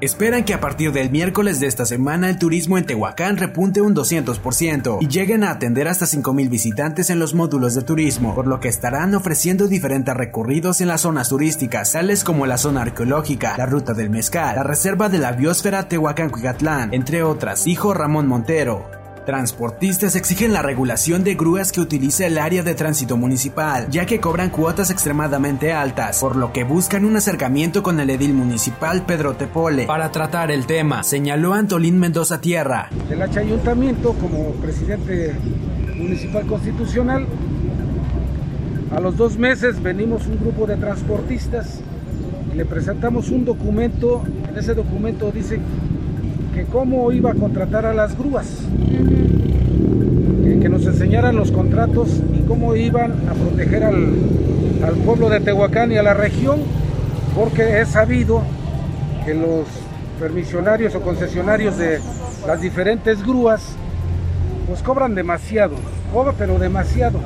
[0.00, 3.96] Esperan que a partir del miércoles de esta semana el turismo en Tehuacán repunte un
[3.96, 8.60] 200% y lleguen a atender hasta 5.000 visitantes en los módulos de turismo, por lo
[8.60, 13.66] que estarán ofreciendo diferentes recorridos en las zonas turísticas, tales como la zona arqueológica, la
[13.66, 19.07] ruta del mezcal, la reserva de la biosfera Tehuacán-Cuicatlán, entre otras, dijo Ramón Montero.
[19.28, 24.20] Transportistas exigen la regulación de grúas que utilice el área de tránsito municipal, ya que
[24.20, 29.34] cobran cuotas extremadamente altas, por lo que buscan un acercamiento con el edil municipal Pedro
[29.34, 32.88] Tepole para tratar el tema, señaló Antolín Mendoza Tierra.
[33.10, 35.34] El ayuntamiento, como presidente
[35.98, 37.26] municipal constitucional,
[38.90, 41.80] a los dos meses venimos un grupo de transportistas
[42.50, 45.60] y le presentamos un documento, en ese documento dice
[46.58, 48.46] que cómo iba a contratar a las grúas,
[50.60, 54.12] que, nos enseñaran los contratos y cómo iban a proteger al,
[54.84, 56.58] al pueblo de Tehuacán y a la región,
[57.36, 58.42] porque es sabido
[59.24, 59.66] que los
[60.18, 62.00] permisionarios o concesionarios de
[62.44, 63.62] las diferentes grúas
[64.66, 65.76] pues cobran demasiado,
[66.12, 67.20] cobran pero demasiado.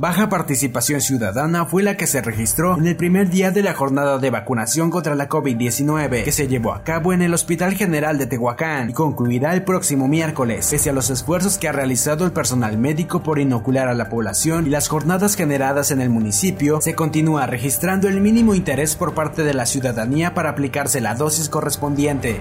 [0.00, 4.18] Baja participación ciudadana fue la que se registró en el primer día de la jornada
[4.18, 8.28] de vacunación contra la COVID-19 que se llevó a cabo en el Hospital General de
[8.28, 12.78] Tehuacán y concluirá el próximo miércoles, pese a los esfuerzos que ha realizado el personal
[12.78, 17.46] médico por inocular a la población y las jornadas generadas en el municipio, se continúa
[17.46, 22.40] registrando el mínimo interés por parte de la ciudadanía para aplicarse la dosis correspondiente.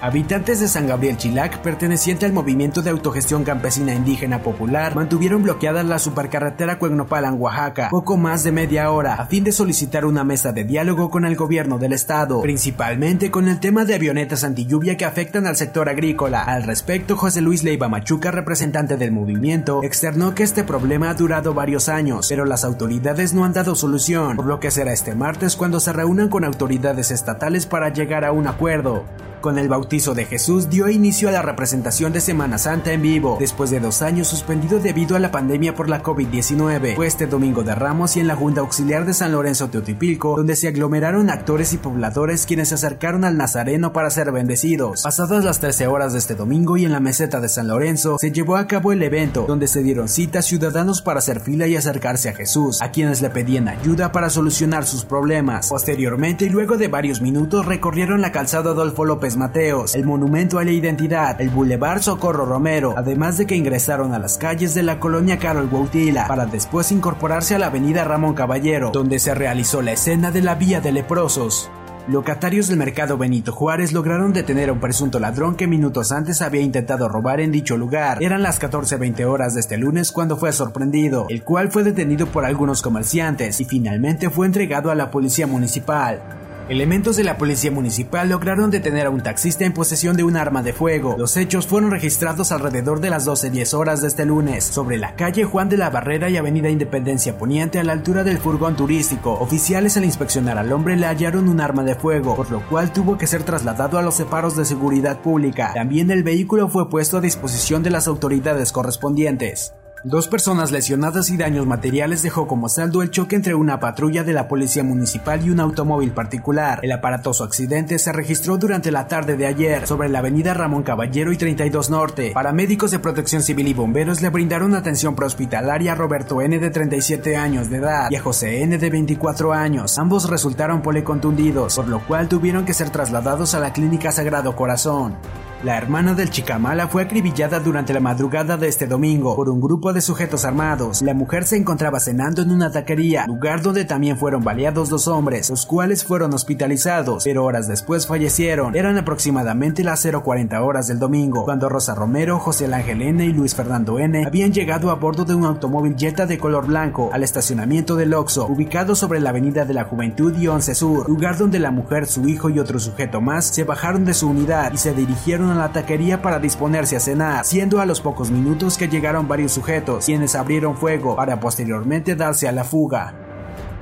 [0.00, 5.82] Habitantes de San Gabriel Chilac, perteneciente al movimiento de autogestión campesina indígena popular, mantuvieron bloqueada
[5.82, 10.52] la supercarretera Cuegnopalan, Oaxaca, poco más de media hora, a fin de solicitar una mesa
[10.52, 15.04] de diálogo con el gobierno del estado, principalmente con el tema de avionetas antilluvia que
[15.04, 16.44] afectan al sector agrícola.
[16.44, 21.54] Al respecto, José Luis Leiva Machuca, representante del movimiento, externó que este problema ha durado
[21.54, 25.56] varios años, pero las autoridades no han dado solución, por lo que será este martes
[25.56, 29.04] cuando se reúnan con autoridades estatales para llegar a un acuerdo.
[29.40, 33.36] Con el bautizo de Jesús dio inicio a la representación de Semana Santa en vivo,
[33.38, 36.96] después de dos años suspendido debido a la pandemia por la COVID-19.
[36.96, 40.56] Fue este domingo de Ramos y en la Junta Auxiliar de San Lorenzo Teotipilco, donde
[40.56, 45.02] se aglomeraron actores y pobladores quienes se acercaron al Nazareno para ser bendecidos.
[45.02, 48.32] Pasadas las 13 horas de este domingo y en la meseta de San Lorenzo, se
[48.32, 52.28] llevó a cabo el evento, donde se dieron citas ciudadanos para hacer fila y acercarse
[52.28, 55.68] a Jesús, a quienes le pedían ayuda para solucionar sus problemas.
[55.68, 59.04] Posteriormente y luego de varios minutos recorrieron la calzada Adolfo
[59.36, 64.18] Mateos, el Monumento a la Identidad, el Boulevard Socorro Romero, además de que ingresaron a
[64.18, 68.90] las calles de la colonia Carol Guautila para después incorporarse a la avenida Ramón Caballero,
[68.92, 71.70] donde se realizó la escena de la Vía de Leprosos.
[72.08, 76.62] Locatarios del mercado Benito Juárez lograron detener a un presunto ladrón que minutos antes había
[76.62, 78.22] intentado robar en dicho lugar.
[78.22, 82.46] Eran las 14.20 horas de este lunes cuando fue sorprendido, el cual fue detenido por
[82.46, 86.37] algunos comerciantes y finalmente fue entregado a la policía municipal.
[86.68, 90.62] Elementos de la policía municipal lograron detener a un taxista en posesión de un arma
[90.62, 91.14] de fuego.
[91.16, 95.44] Los hechos fueron registrados alrededor de las 12.10 horas de este lunes, sobre la calle
[95.44, 99.32] Juan de la Barrera y Avenida Independencia Poniente a la altura del furgón turístico.
[99.40, 103.16] Oficiales al inspeccionar al hombre le hallaron un arma de fuego, por lo cual tuvo
[103.16, 105.72] que ser trasladado a los separos de seguridad pública.
[105.72, 109.72] También el vehículo fue puesto a disposición de las autoridades correspondientes.
[110.04, 114.32] Dos personas lesionadas y daños materiales dejó como saldo el choque entre una patrulla de
[114.32, 116.78] la policía municipal y un automóvil particular.
[116.84, 121.32] El aparatoso accidente se registró durante la tarde de ayer sobre la avenida Ramón Caballero
[121.32, 122.30] y 32 Norte.
[122.32, 127.36] Paramédicos de protección civil y bomberos le brindaron atención prehospitalaria a Roberto N de 37
[127.36, 129.98] años de edad y a José N de 24 años.
[129.98, 135.16] Ambos resultaron policontundidos, por lo cual tuvieron que ser trasladados a la clínica Sagrado Corazón.
[135.64, 139.92] La hermana del Chicamala fue acribillada durante la madrugada de este domingo por un grupo
[139.92, 141.02] de sujetos armados.
[141.02, 145.50] La mujer se encontraba cenando en una taquería, lugar donde también fueron baleados dos hombres,
[145.50, 148.76] los cuales fueron hospitalizados, pero horas después fallecieron.
[148.76, 153.56] Eran aproximadamente las 0.40 horas del domingo, cuando Rosa Romero, José Ángel N y Luis
[153.56, 157.96] Fernando N habían llegado a bordo de un automóvil Jetta de color blanco al estacionamiento
[157.96, 161.72] del Oxo, ubicado sobre la avenida de la Juventud y 11 Sur, lugar donde la
[161.72, 165.47] mujer, su hijo y otro sujeto más se bajaron de su unidad y se dirigieron
[165.50, 169.52] a la taquería para disponerse a cenar, siendo a los pocos minutos que llegaron varios
[169.52, 173.14] sujetos, quienes abrieron fuego para posteriormente darse a la fuga.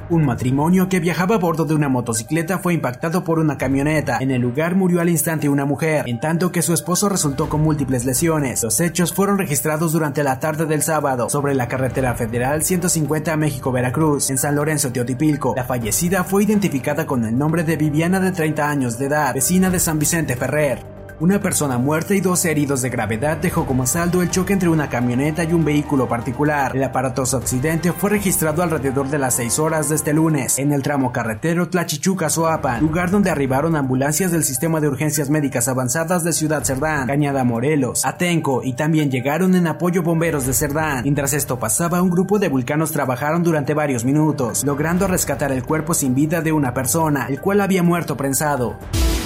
[0.09, 4.19] Un matrimonio que viajaba a bordo de una motocicleta fue impactado por una camioneta.
[4.21, 7.63] En el lugar murió al instante una mujer, en tanto que su esposo resultó con
[7.63, 8.63] múltiples lesiones.
[8.63, 14.31] Los hechos fueron registrados durante la tarde del sábado sobre la carretera federal 150 México-Veracruz,
[14.31, 15.55] en San Lorenzo, Teotipilco.
[15.57, 19.71] La fallecida fue identificada con el nombre de Viviana de 30 años de edad, vecina
[19.71, 20.96] de San Vicente Ferrer.
[21.19, 24.91] Una persona muerta y dos heridos de gravedad dejó como saldo el choque entre una
[24.91, 26.77] camioneta y un vehículo particular.
[26.77, 30.83] El aparatoso accidente fue registrado alrededor de las 6 horas de este lunes en el
[30.83, 36.65] tramo carretero Tlachichuca-Soapan, lugar donde arribaron ambulancias del Sistema de Urgencias Médicas Avanzadas de Ciudad
[36.65, 41.05] Cerdán, Cañada Morelos, Atenco y también llegaron en apoyo bomberos de Cerdán.
[41.05, 45.95] Mientras esto pasaba, un grupo de vulcanos trabajaron durante varios minutos, logrando rescatar el cuerpo
[45.95, 48.77] sin vida de una persona, el cual había muerto prensado.